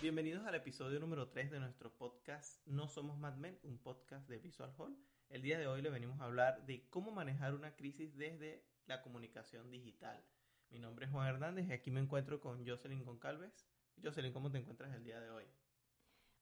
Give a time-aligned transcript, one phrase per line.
[0.00, 4.38] Bienvenidos al episodio número 3 de nuestro podcast No Somos Mad Men, un podcast de
[4.38, 4.96] Visual Hall.
[5.28, 9.02] El día de hoy le venimos a hablar de cómo manejar una crisis desde la
[9.02, 10.24] comunicación digital.
[10.70, 13.68] Mi nombre es Juan Hernández y aquí me encuentro con Jocelyn Goncalves.
[14.02, 15.44] Jocelyn, ¿cómo te encuentras el día de hoy?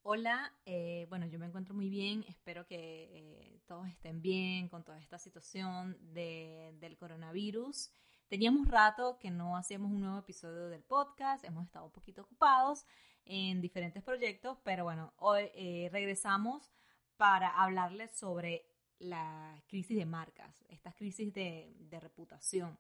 [0.03, 2.77] Hola, eh, bueno, yo me encuentro muy bien, espero que
[3.13, 7.91] eh, todos estén bien con toda esta situación de, del coronavirus.
[8.29, 12.87] Teníamos rato que no hacíamos un nuevo episodio del podcast, hemos estado un poquito ocupados
[13.29, 16.73] en diferentes proyectos, pero bueno, hoy eh, regresamos
[17.17, 18.67] para hablarles sobre
[18.99, 22.77] la crisis de marcas, estas crisis de, de reputación.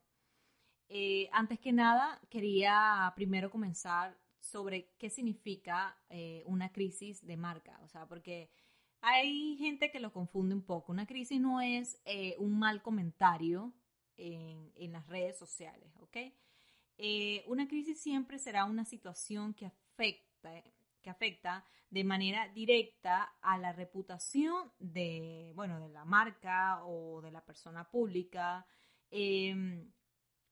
[0.88, 7.78] Eh, antes que nada, quería primero comenzar sobre qué significa eh, una crisis de marca,
[7.82, 8.50] o sea, porque
[9.00, 10.92] hay gente que lo confunde un poco.
[10.92, 13.72] Una crisis no es eh, un mal comentario
[14.16, 16.16] en, en, las redes sociales, ¿ok?
[17.46, 20.27] una crisis siempre será una situación que afecta,
[21.00, 27.30] que afecta de manera directa a la reputación de, bueno, de la marca o de
[27.30, 28.66] la persona pública.
[29.10, 29.86] Eh,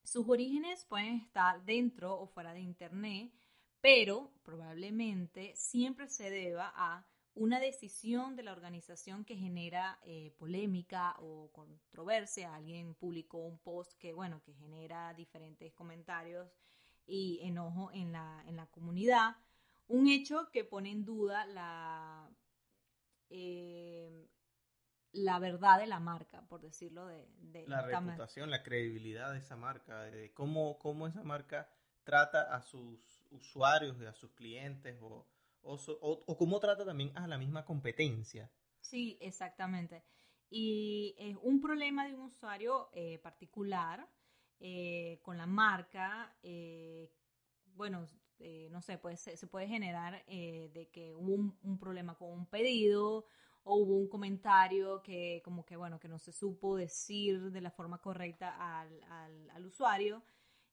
[0.03, 3.33] sus orígenes pueden estar dentro o fuera de Internet,
[3.81, 11.17] pero probablemente siempre se deba a una decisión de la organización que genera eh, polémica
[11.19, 12.55] o controversia.
[12.55, 16.49] Alguien publicó un post que, bueno, que genera diferentes comentarios
[17.07, 19.37] y enojo en la, en la comunidad.
[19.89, 22.29] Un hecho que pone en duda la,
[23.31, 24.29] eh,
[25.13, 27.27] la verdad de la marca, por decirlo de...
[27.39, 31.69] de la reputación, la credibilidad de esa marca, de cómo, cómo esa marca
[32.05, 35.27] trata a sus usuarios, a sus clientes, o,
[35.63, 38.51] o, o, o, cómo trata también a la misma competencia.
[38.81, 40.05] Sí, exactamente.
[40.49, 44.09] Y es un problema de un usuario eh, particular
[44.61, 47.11] eh, con la marca, eh,
[47.75, 48.07] bueno,
[48.39, 52.47] eh, no sé, pues se, puede generar eh, de que hubo un, problema con un
[52.47, 53.27] pedido
[53.65, 57.71] o hubo un comentario que como que, bueno, que no se supo decir de la
[57.71, 59.03] forma correcta al,
[59.51, 60.23] al, usuario,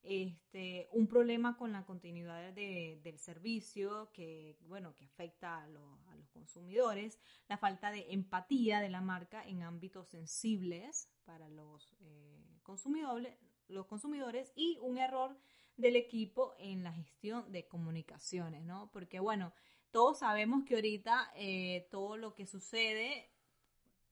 [0.03, 6.15] este, un problema con la continuidad de, del servicio que, bueno, que afecta a, a,
[6.17, 12.59] los consumidores, la falta de empatía de la marca en ámbitos sensibles para los, eh,
[12.63, 13.37] consumidores,
[13.67, 15.37] los consumidores y un error
[15.77, 18.89] del equipo en la gestión de comunicaciones, ¿no?
[18.91, 19.53] Porque, bueno,
[19.91, 23.29] todos sabemos que ahorita eh, todo lo que sucede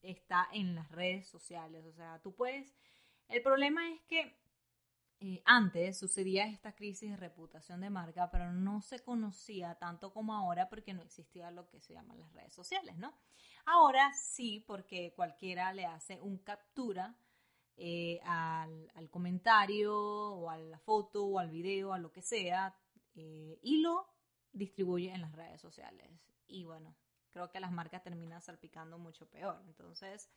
[0.01, 1.85] está en las redes sociales.
[1.85, 2.73] O sea, tú puedes...
[3.27, 4.35] El problema es que
[5.23, 10.33] eh, antes sucedía esta crisis de reputación de marca, pero no se conocía tanto como
[10.33, 13.13] ahora porque no existía lo que se llaman las redes sociales, ¿no?
[13.66, 17.16] Ahora sí, porque cualquiera le hace un captura
[17.78, 22.76] eh, al, al, comentario o a la foto o al video, a lo que sea,
[23.16, 24.08] eh, y lo
[24.52, 26.09] distribuye en las redes sociales.
[26.48, 26.96] Y bueno,
[27.32, 29.62] creo que las marcas terminan salpicando mucho peor.
[29.66, 30.30] Entonces,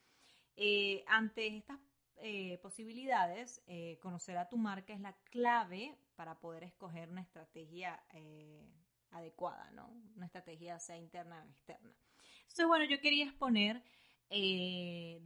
[0.56, 1.78] eh, ante estas
[2.62, 3.60] posibilidades,
[4.00, 8.02] conocer a tu marca es la clave para poder escoger una estrategia
[9.10, 9.90] adecuada, ¿no?
[10.16, 11.92] Una estrategia sea interna o externa.
[12.42, 13.82] Entonces, bueno, yo quería exponer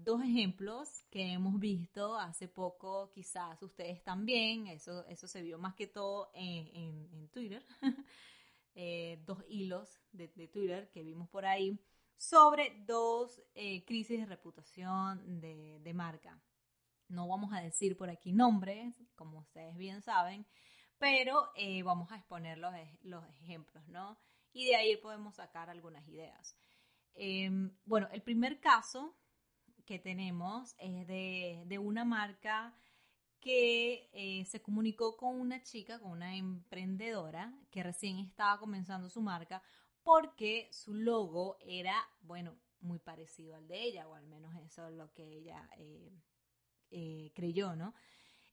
[0.04, 5.74] dos ejemplos que hemos visto hace poco, quizás ustedes también, eso, eso se vio más
[5.74, 7.64] que todo en, en, Twitter.
[8.74, 11.78] eh, dos hilos de, Twitter que vimos por ahí
[12.16, 16.40] sobre dos eh, crisis de reputación de, de, marca.
[17.08, 20.46] No vamos a decir por aquí nombres, como ustedes bien saben,
[20.98, 24.18] pero eh, vamos a exponer los, los, ejemplos, ¿no?
[24.52, 26.56] Y de ahí podemos sacar algunas ideas.
[27.20, 27.50] Eh,
[27.84, 29.16] bueno, el primer caso
[29.84, 32.74] que tenemos es de, de una marca
[33.40, 39.20] que eh, se comunicó con una chica, con una emprendedora que recién estaba comenzando su
[39.20, 39.62] marca
[40.04, 44.94] porque su logo era, bueno, muy parecido al de ella, o al menos eso es
[44.94, 46.12] lo que ella eh,
[46.90, 47.94] eh, creyó, ¿no?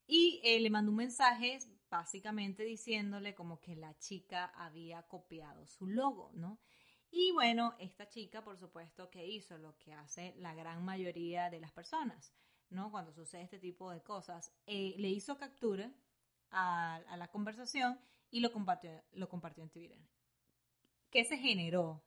[0.07, 1.59] Y le mandó un mensaje
[1.89, 6.59] básicamente diciéndole como que la chica había copiado su logo, ¿no?
[7.17, 11.61] Y bueno, esta chica, por supuesto, que hizo lo que hace la gran mayoría de
[11.61, 12.33] las personas
[12.69, 12.91] ¿no?
[12.91, 15.91] Cuando sucede este tipo de cosas, eh, le hizo captura
[16.51, 17.99] a, la conversación
[18.31, 19.99] y lo compartió, lo compartió en Twitter.
[21.09, 22.03] ¿Qué se generó?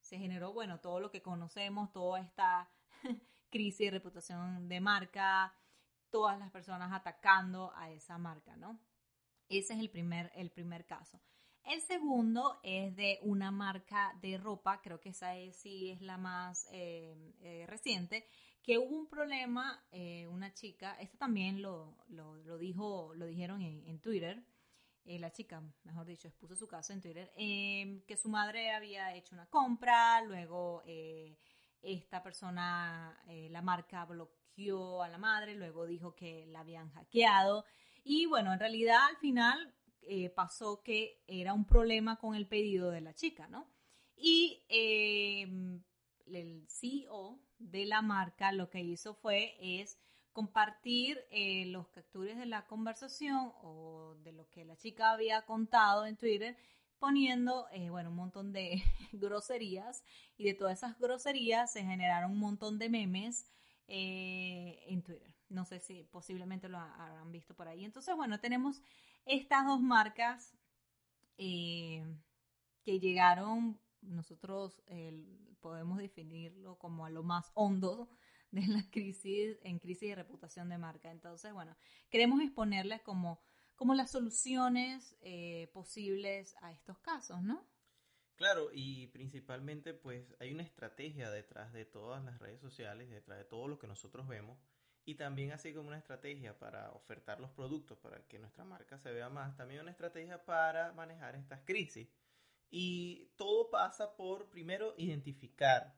[0.00, 2.68] Se generó, bueno, todo lo que conocemos, toda esta
[3.50, 5.54] crisis de reputación de marca,
[6.10, 8.78] todas las personas atacando a esa marca, ¿no?
[9.48, 11.20] Ese es el primer, el primer caso.
[11.66, 16.16] El segundo es de una marca de ropa, creo que esa es, sí es la
[16.16, 18.28] más eh, eh, reciente,
[18.62, 24.00] que hubo un problema, eh, una chica, esto también lo, lo, dijo, lo dijeron en,
[24.00, 24.44] Twitter,
[25.04, 29.34] la chica, mejor dicho, expuso su caso en Twitter, em, que su madre había hecho
[29.34, 30.84] una compra, luego
[31.82, 37.64] esta persona, la marca bloqueó a la madre, luego dijo que la habían hackeado
[38.04, 39.74] y bueno, en realidad al final
[40.08, 43.66] eh, pasó que era un problema con el pedido de la chica, ¿no?
[44.16, 45.82] Y em,
[46.26, 49.98] el CEO de la marca lo que hizo fue es
[50.32, 56.06] compartir eh, los capturas de la conversación o de lo que la chica había contado
[56.06, 56.56] en Twitter
[56.98, 58.82] poniendo, eh, bueno, un montón de
[59.12, 60.04] groserías
[60.36, 63.46] y de todas esas groserías se generaron un montón de memes
[63.86, 65.34] en Twitter.
[65.48, 67.84] No sé si posiblemente lo habrán visto por ahí.
[67.84, 68.82] Entonces, bueno, tenemos
[69.24, 70.56] estas dos marcas
[71.38, 72.04] eh,
[72.82, 74.82] que llegaron, nosotros
[75.60, 78.08] podemos definirlo como a lo más hondo
[78.50, 81.10] de la crisis, en crisis de reputación de marca.
[81.10, 81.76] Entonces, bueno,
[82.08, 83.40] queremos exponerles como,
[83.74, 87.66] como las soluciones eh, posibles a estos casos, ¿no?
[88.36, 93.44] Claro, y principalmente pues hay una estrategia detrás de todas las redes sociales, detrás de
[93.44, 94.58] todo lo que nosotros vemos
[95.06, 99.12] y también así como una estrategia para ofertar los productos para que nuestra marca se
[99.12, 102.08] vea más, también una estrategia para manejar estas crisis.
[102.70, 105.96] Y todo pasa por primero identificar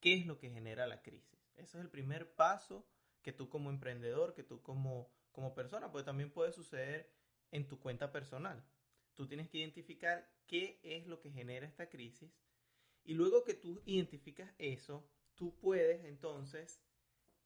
[0.00, 1.38] qué es lo que genera la crisis.
[1.54, 2.88] Ese es el primer paso
[3.20, 7.12] que tú como emprendedor, que tú como, como persona, pues también puede suceder
[7.50, 8.64] en tu cuenta personal.
[9.16, 12.30] Tú tienes que identificar qué es lo que genera esta crisis
[13.04, 16.80] y luego que tú identificas eso, tú puedes entonces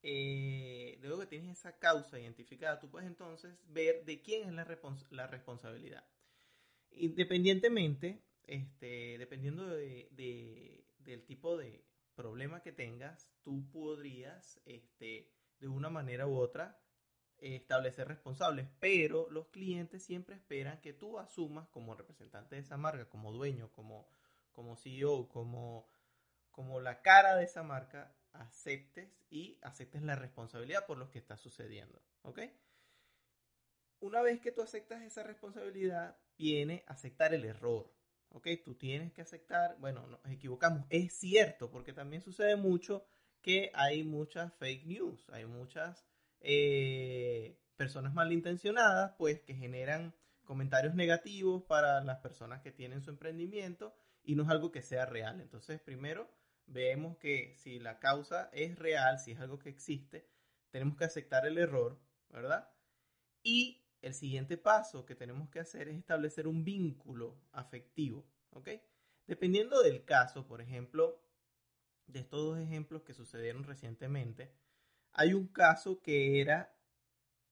[0.02, 4.54] eh, luego que tienes esa causa identificada, tú puedes entonces ver de quién es
[5.10, 6.04] la, responsabilidad.
[6.92, 10.08] Independientemente, este, dependiendo de,
[10.98, 11.84] del tipo de
[12.14, 16.80] problema que tengas, tú podrías, este, de una manera u otra,
[17.40, 23.08] establecer responsables, pero los clientes siempre esperan que tú asumas como representante de esa marca,
[23.08, 24.08] como dueño, como,
[24.52, 25.88] como CEO, como,
[26.50, 31.36] como la cara de esa marca, aceptes y aceptes la responsabilidad por lo que está
[31.36, 32.40] sucediendo, ¿ok?
[34.00, 37.92] Una vez que tú aceptas esa responsabilidad, viene aceptar el error,
[38.30, 38.48] ¿ok?
[38.64, 43.04] Tú tienes que aceptar, bueno, nos equivocamos, es cierto, porque también sucede mucho
[43.42, 46.06] que hay muchas fake news, hay muchas
[46.40, 50.14] eh, personas malintencionadas, pues, que generan
[50.44, 55.06] comentarios negativos para las personas que tienen su emprendimiento y no es algo que sea
[55.06, 55.40] real.
[55.40, 56.28] Entonces, primero,
[56.66, 60.28] vemos que si la causa es real, si es algo que existe,
[60.70, 62.68] tenemos que aceptar el error, ¿verdad?
[63.42, 68.70] Y el siguiente paso que tenemos que hacer es establecer un vínculo afectivo, ¿ok?
[69.26, 71.22] Dependiendo del caso, por ejemplo,
[72.06, 74.52] de estos dos ejemplos que sucedieron recientemente,
[75.12, 76.74] hay un caso que era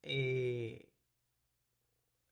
[0.02, 0.92] eh,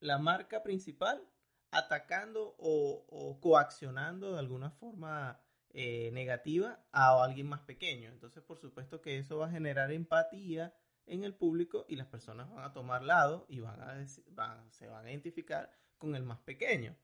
[0.00, 1.22] la marca principal
[1.70, 5.40] atacando o, coaccionando de alguna forma
[5.70, 8.10] eh, negativa a alguien más pequeño.
[8.10, 10.74] Entonces, por supuesto que eso va a generar empatía
[11.06, 15.06] en el público y las personas van a tomar lado y van a se van
[15.06, 16.96] a identificar con el más pequeño.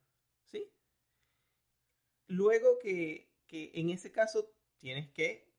[0.45, 0.73] ¿Sí?
[2.27, 5.52] Luego que, que en ese caso tienes que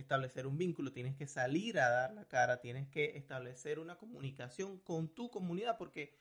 [0.00, 4.78] establecer un vínculo, tienes que salir a dar la cara, tienes que establecer una comunicación
[4.78, 6.14] con tu comunidad, porque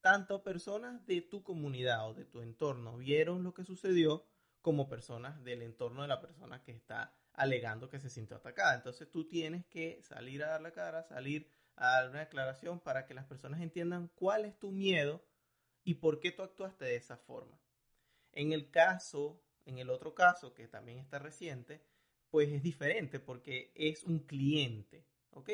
[0.00, 4.24] tanto personas de tu comunidad o de tu entorno vieron lo que sucedió,
[4.60, 8.74] como personas del entorno de la persona que está alegando que se sintió atacada.
[8.74, 13.06] Entonces tú tienes que salir a dar la cara, salir a dar una declaración para
[13.06, 15.24] que las personas entiendan cuál es tu miedo
[15.84, 17.58] y por qué tú actuaste de esa forma.
[18.32, 21.82] En el caso, en el otro caso que también está reciente,
[22.30, 25.50] pues es diferente porque es un cliente, ¿ok?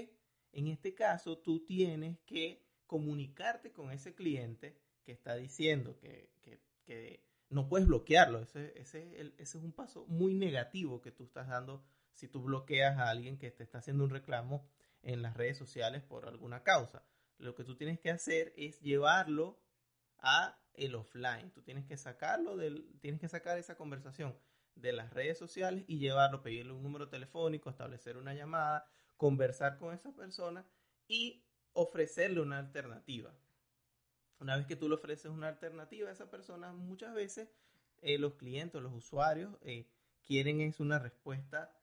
[0.53, 7.23] En este caso tú tienes que comunicarte con ese cliente que está diciendo que, que,
[7.51, 8.41] no puedes bloquearlo.
[8.41, 13.11] Ese, ese, es un paso muy negativo que tú estás dando si tú bloqueas a
[13.11, 14.67] alguien que te está haciendo un reclamo
[15.03, 17.05] en las redes sociales por alguna causa.
[17.39, 19.61] Lo que tú tienes que hacer es llevarlo
[20.19, 21.51] a el offline.
[21.53, 24.37] Tú tienes que sacarlo del, tienes que sacar esa conversación
[24.75, 29.95] de las redes sociales y llevarlo, pedirle un número telefónico, establecer una llamada conversar con
[29.95, 30.67] esa persona
[31.09, 33.35] y ofrecerle una alternativa.
[34.41, 37.49] Una vez que tú le ofreces una alternativa a esa persona, muchas veces
[38.03, 39.89] eh, los clientes, los usuarios, eh,
[40.27, 41.75] quieren es una respuesta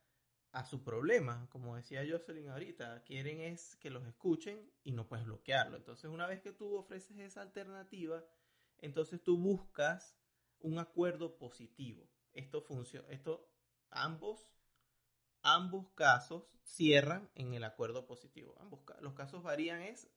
[0.51, 1.47] a su problema.
[1.49, 5.77] Como decía Jocelyn ahorita, quieren es que los escuchen y no puedes bloquearlo.
[5.77, 8.23] Entonces, una vez que tú ofreces esa alternativa,
[8.79, 10.17] entonces tú buscas
[10.59, 12.07] un acuerdo positivo.
[12.33, 13.07] Esto funciona,
[13.89, 14.51] ambos
[15.43, 18.55] ambos casos cierran en el acuerdo positivo.
[18.59, 20.09] Ambos los casos varían es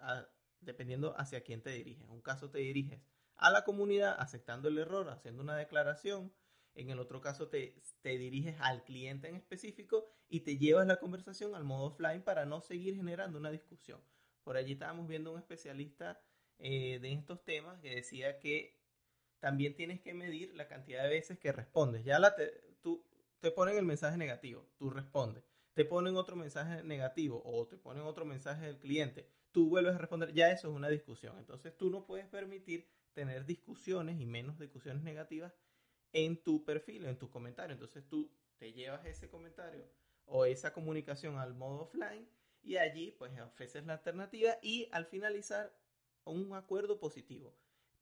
[0.61, 2.05] dependiendo hacia quién te diriges.
[2.05, 3.01] En un caso te diriges
[3.37, 6.33] a la comunidad aceptando el error, haciendo una declaración.
[6.75, 10.99] En el otro caso te, te diriges al cliente en específico y te llevas la
[10.99, 14.01] conversación al modo offline para no seguir generando una discusión.
[14.43, 16.21] Por allí estábamos viendo un especialista
[16.59, 18.84] eh, de estos temas que decía que
[19.45, 22.03] también tienes que medir la cantidad de veces que respondes.
[22.03, 22.35] Ya la
[22.81, 23.05] tú,
[23.41, 25.45] te ponen el mensaje negativo, tú respondes.
[25.75, 29.99] Te ponen otro mensaje negativo o te ponen otro mensaje del cliente, tú vuelves a
[29.99, 30.33] responder.
[30.33, 31.37] Ya eso es una discusión.
[31.39, 35.53] Entonces tú no puedes permitir tener discusiones y menos discusiones negativas
[36.15, 37.75] en tu perfil, en tu comentario.
[37.75, 39.85] Entonces tú te llevas ese comentario
[40.25, 42.27] o esa comunicación al modo offline
[42.63, 45.71] y allí pues ofreces la alternativa y al finalizar
[46.25, 47.55] un acuerdo positivo.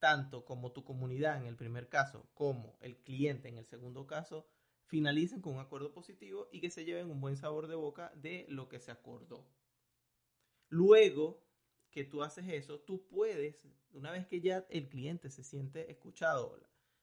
[0.02, 4.48] Tanto como tu comunidad en el primer caso como el cliente en el segundo caso
[4.86, 8.44] finalicen con un acuerdo positivo y que se lleven un buen sabor de boca de
[8.48, 9.46] lo que se acordó.
[10.70, 11.46] Luego
[11.92, 16.60] que tú haces eso, tú puedes, una vez que ya el cliente se siente escuchado,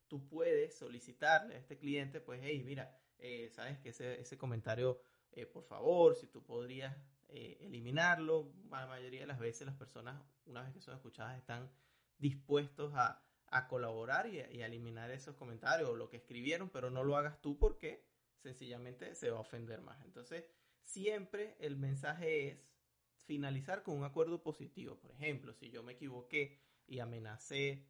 [0.10, 5.00] tú puedes solicitarle a este cliente, pues, hey, mira, eh, sabes que ese, comentario,
[5.32, 6.98] eh, por favor, si tú podrías
[7.30, 11.72] eh, eliminarlo, la mayoría de las veces las personas, una vez que son escuchadas, están
[12.20, 17.04] dispuestos a, a colaborar y, a eliminar esos comentarios o lo que escribieron, pero no
[17.04, 18.06] lo hagas tú porque
[18.38, 20.04] sencillamente se va a ofender más.
[20.06, 20.46] Entonces,
[20.82, 22.70] siempre el mensaje es
[23.26, 25.00] finalizar con un acuerdo positivo.
[25.00, 27.88] Por ejemplo, si yo me equivoqué y amenacé,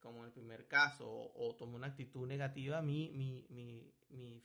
[0.00, 4.44] como en el primer caso, o, tomé una actitud negativa, mi, mi, mi, mi,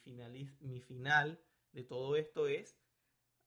[0.59, 1.39] mi final
[1.71, 2.77] de todo esto es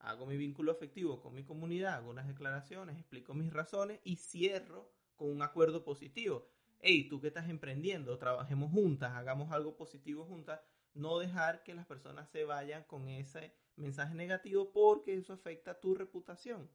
[0.01, 4.93] hago mi vínculo afectivo con mi comunidad, hago unas declaraciones, explico mis razones y cierro
[5.19, 6.49] con un acuerdo positivo
[6.81, 10.61] hey, tú que estás emprendiendo, trabajemos juntas, hagamos algo positivo juntas,
[10.95, 15.95] no dejar que las personas se vayan con ese mensaje negativo porque eso afecta tu
[15.95, 16.71] reputación.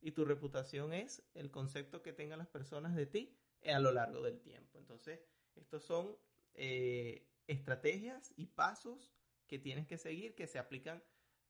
[0.00, 4.22] Y tu reputación es el concepto que tengan las personas de ti a lo largo
[4.22, 4.78] del tiempo.
[4.78, 5.20] Entonces,
[5.56, 6.16] estos son
[6.54, 9.14] eh, estrategias y pasos
[9.48, 11.02] que tienes que seguir que se aplican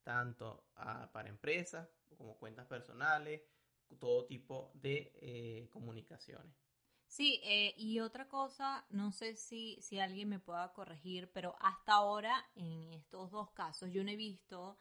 [0.04, 0.64] tanto
[1.12, 3.42] para empresas como cuentas personales,
[3.98, 6.54] todo tipo de eh, comunicaciones.
[7.06, 11.92] Sí, eh, y otra cosa, no sé si, si alguien me pueda corregir, pero hasta
[11.92, 14.76] ahora en estos dos casos yo no he visto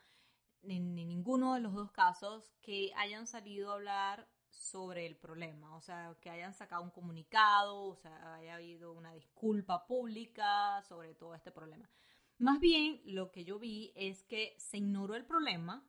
[0.64, 5.82] en, ninguno de los dos casos que hayan salido a hablar sobre el problema, o
[5.82, 11.36] sea, que hayan sacado un comunicado, o sea, haya habido una disculpa pública sobre todo
[11.36, 11.90] este problema.
[12.38, 15.86] Más bien, lo que yo vi es que se ignoró el problema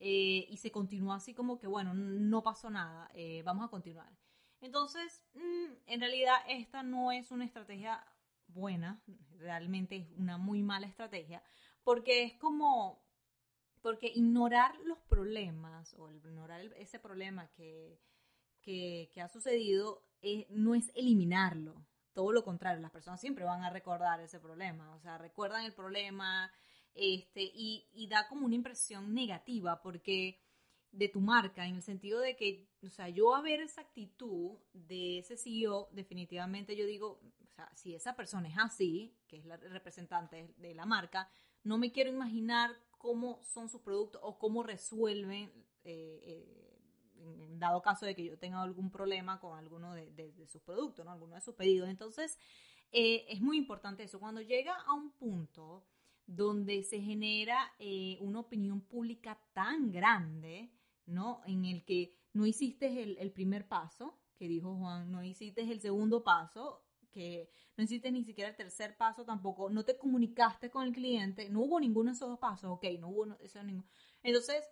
[0.00, 4.12] eh, y se continuó así como que, bueno, no pasó nada, eh, vamos a continuar.
[4.60, 8.04] Entonces, mm, en realidad esta no es una estrategia
[8.46, 9.02] buena,
[9.38, 11.42] realmente es una muy mala estrategia,
[11.82, 13.04] porque es como,
[13.82, 18.00] porque ignorar los problemas o ignorar ese problema que,
[18.62, 23.70] que, ha sucedido eh, no es eliminarlo, todo lo contrario, las personas siempre van a
[23.70, 26.52] recordar ese problema, o sea, recuerdan el problema
[26.98, 30.40] este, y, y da como una impresión negativa porque
[30.92, 34.58] de tu marca, en el sentido de que, o sea, yo a ver esa actitud
[34.72, 39.44] de ese CEO, definitivamente yo digo, o sea, si esa persona es así, que es
[39.44, 41.30] la representante de la marca,
[41.62, 45.52] no me quiero imaginar cómo son sus productos o cómo resuelven,
[45.84, 46.68] eh, eh,
[47.16, 51.12] en dado caso de que yo tenga algún problema con alguno de, sus productos, ¿no?
[51.12, 51.88] Alguno de sus pedidos.
[51.88, 52.38] Entonces,
[52.92, 54.20] eh, es muy importante eso.
[54.20, 55.84] Cuando llega a un punto
[56.28, 57.72] donde se genera
[58.20, 60.70] una opinión pública tan grande,
[61.06, 61.40] ¿no?
[61.46, 66.22] En el que no hiciste el, primer paso, que dijo Juan, no hiciste el segundo
[66.22, 70.92] paso, que no hiciste ni siquiera el tercer paso tampoco, no te comunicaste con el
[70.92, 73.88] cliente, no hubo ninguno de esos dos pasos, ok, no hubo eso ninguno.
[74.22, 74.62] Entonces,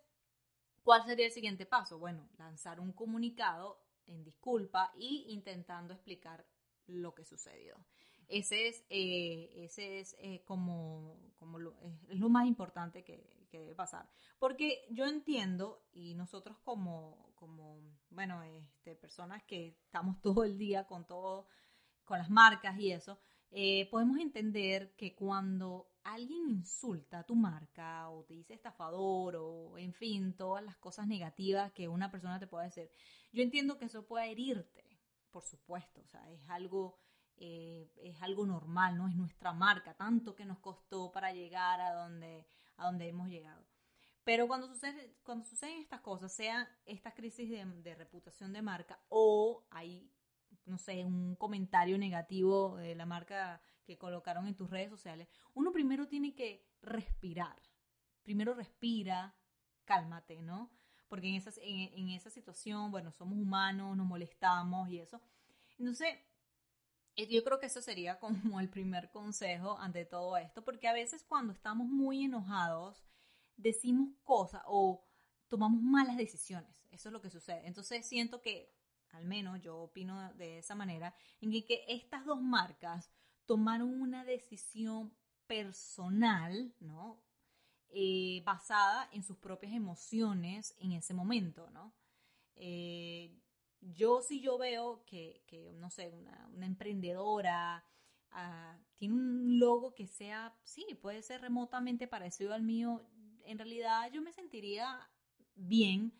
[0.82, 1.98] ¿cuál sería el siguiente paso?
[1.98, 6.46] Bueno, lanzar un comunicado en disculpa y intentando explicar
[6.86, 7.82] lo que sucedió.
[8.28, 11.76] Ese es, eh, ese es eh, como, como lo,
[12.08, 14.08] es, lo más importante que, que, debe pasar.
[14.38, 17.80] Porque yo entiendo, y nosotros como, como
[18.10, 21.46] bueno, este, personas que estamos todo el día con todo,
[22.04, 23.18] con las marcas y eso,
[23.50, 29.78] eh, podemos entender que cuando alguien insulta a tu marca o te dice estafador o
[29.78, 32.90] en fin, todas las cosas negativas que una persona te puede decir,
[33.32, 34.84] yo entiendo que eso puede herirte,
[35.30, 36.98] por supuesto, o sea, es algo,
[37.38, 39.08] eh, es algo normal, ¿no?
[39.08, 43.64] Es nuestra marca, tanto que nos costó para llegar a donde, a donde hemos llegado.
[44.26, 45.14] Pero cuando, sucede,
[45.48, 50.10] suceden estas cosas, sea esta crisis de, reputación de marca o hay,
[50.64, 55.70] no sé, un comentario negativo de la marca que colocaron en tus redes sociales, uno
[55.70, 57.56] primero tiene que respirar.
[58.22, 59.36] Primero respira,
[59.84, 60.72] cálmate, ¿no?
[61.06, 65.20] Porque en esa, en, esa situación, bueno, somos humanos, nos molestamos y eso.
[65.78, 66.18] Entonces,
[67.16, 71.24] yo creo que eso sería como el primer consejo ante todo esto, porque a veces
[71.24, 73.02] cuando estamos muy enojados,
[73.56, 75.04] decimos cosas o
[75.48, 76.84] tomamos malas decisiones.
[76.90, 77.66] Eso es lo que sucede.
[77.66, 78.74] Entonces siento que,
[79.10, 83.10] al menos yo opino de esa manera, en que, que estas dos marcas
[83.46, 85.14] tomaron una decisión
[85.46, 87.22] personal, ¿no?
[87.88, 91.94] Eh, basada en sus propias emociones en ese momento, ¿no?
[92.56, 93.38] Eh,
[93.94, 95.42] yo sí yo veo que,
[95.74, 97.84] no sé, una, emprendedora
[98.30, 103.08] ah, tiene un logo que sea, sí, puede ser remotamente parecido al mío,
[103.44, 105.08] en realidad yo me sentiría
[105.54, 106.12] bien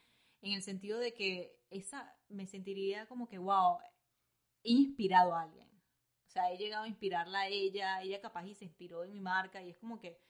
[0.42, 3.78] en el sentido de que esa, me sentiría como que, wow,
[4.62, 5.66] he inspirado a alguien
[6.36, 9.62] sea, he llegado a inspirarla a ella, ella capaz y se inspiró en mi marca
[9.62, 10.20] y es como que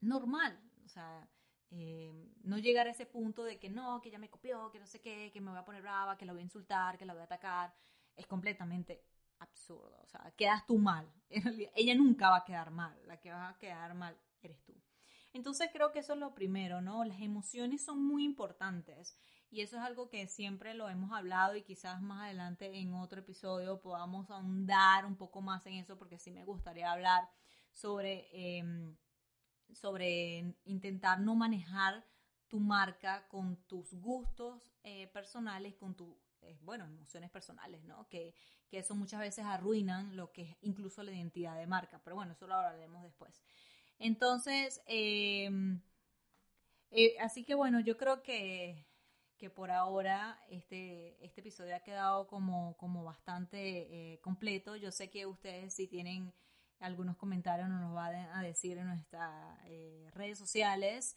[0.00, 1.28] normal, o sea,
[1.70, 4.86] eh, no llegar a ese punto de que no, que ella me copió, que no
[4.86, 7.12] sé qué, que me voy a poner brava, que la voy a insultar, que la
[7.12, 7.74] voy a atacar,
[8.16, 9.04] es completamente
[9.38, 13.50] absurdo, o sea, quedas tú mal, ella nunca va a quedar mal, la que va
[13.50, 14.74] a quedar mal eres tú.
[15.32, 17.04] Entonces creo que eso es lo primero, ¿no?
[17.04, 19.16] Las emociones son muy importantes
[19.50, 23.20] y eso es algo que siempre lo hemos hablado y quizás más adelante en otro
[23.20, 27.28] episodio podamos ahondar un poco más en eso porque sí me gustaría hablar
[27.72, 28.96] sobre, em,
[29.72, 32.04] sobre intentar no manejar
[32.48, 38.08] tu marca con tus gustos eh, personales, con tus, eh, bueno, emociones personales, ¿no?
[38.08, 38.34] Que,
[38.68, 42.00] que eso muchas veces arruinan lo que es incluso la identidad de marca.
[42.04, 43.42] Pero bueno, eso lo hablaremos después.
[43.98, 45.80] Entonces, em,
[46.90, 48.88] eh, así que bueno, yo creo que
[49.38, 54.76] que por ahora este, este episodio ha quedado como, como bastante eh, completo.
[54.76, 56.34] Yo sé que ustedes si tienen
[56.80, 61.16] algunos comentarios nos los van a decir en nuestras eh, redes sociales.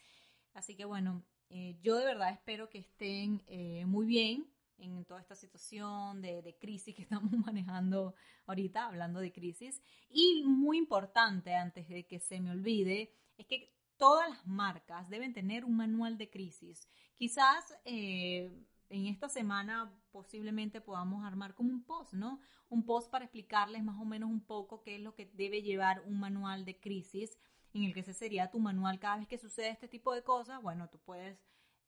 [0.54, 3.44] Así que bueno, eh, yo de verdad espero que estén
[3.88, 4.48] muy bien
[4.78, 8.16] en toda esta situación de, de, crisis que estamos manejando
[8.48, 9.82] ahorita, hablando de crisis.
[10.10, 13.72] Y muy importante, antes de que se me olvide, es que
[14.02, 16.88] todas las marcas deben tener un manual de crisis.
[17.14, 18.52] Quizás eh,
[18.92, 22.42] en esta semana posiblemente podamos armar como un post, ¿no?
[22.70, 26.02] Un post para explicarles más o menos un poco qué es lo que debe llevar
[26.06, 27.38] un manual de crisis,
[27.74, 30.62] en el que ese sería tu manual cada vez que sucede este tipo de cosas.
[30.62, 31.40] Bueno, tú puedes...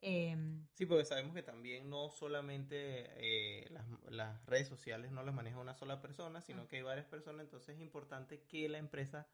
[0.02, 5.34] Em, sí, porque sabemos que también no solamente eh, las, las, redes sociales no las
[5.34, 9.28] maneja una sola persona, sino que hay varias personas, entonces es importante que la empresa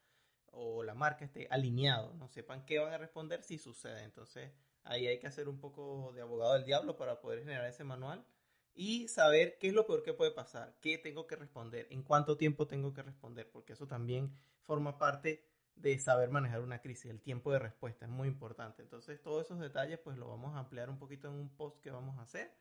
[0.52, 4.04] o la marca esté alineado, no sepan qué van a responder si sucede.
[4.04, 4.52] Entonces
[4.84, 8.26] ahí hay que hacer un poco de abogado del diablo para poder generar ese manual
[8.74, 12.38] y saber qué es lo peor que puede pasar, qué tengo que responder, en cuánto
[12.38, 17.22] tiempo tengo que responder, porque eso también forma parte de saber manejar una crisis, el
[17.22, 18.82] tiempo de respuesta es muy importante.
[18.82, 21.92] Entonces todos esos detalles pues lo vamos a ampliar un poquito en un post que
[21.92, 22.54] vamos a hacer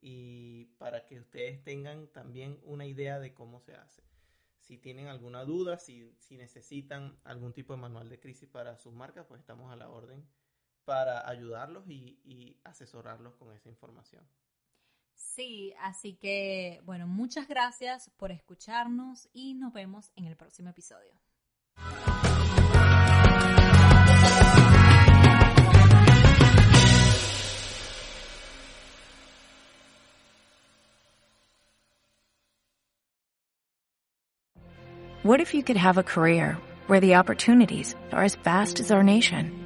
[0.00, 4.06] y para que ustedes tengan también una idea de cómo se hace
[4.66, 8.92] si tienen alguna duda, si, si necesitan algún tipo de manual de crisis para sus
[8.92, 10.26] marcas, pues estamos a la orden
[10.86, 14.26] para ayudarlos y, y asesorarlos con esa información.
[15.14, 21.12] Sí, así que bueno, muchas gracias por escucharnos y nos vemos en el próximo episodio.
[35.22, 39.02] What if you could have a career where the opportunities are as vast as our
[39.02, 39.65] nation,